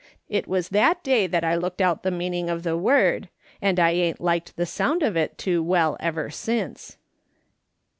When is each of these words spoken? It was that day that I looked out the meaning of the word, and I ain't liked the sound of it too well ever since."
It 0.29 0.47
was 0.47 0.69
that 0.69 1.03
day 1.03 1.27
that 1.27 1.43
I 1.43 1.53
looked 1.53 1.79
out 1.79 2.01
the 2.01 2.09
meaning 2.09 2.49
of 2.49 2.63
the 2.63 2.75
word, 2.75 3.29
and 3.61 3.79
I 3.79 3.91
ain't 3.91 4.19
liked 4.19 4.55
the 4.55 4.65
sound 4.65 5.03
of 5.03 5.15
it 5.15 5.37
too 5.37 5.61
well 5.61 5.95
ever 5.99 6.31
since." 6.31 6.97